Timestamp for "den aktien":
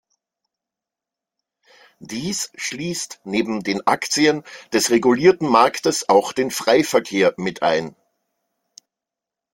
3.61-4.43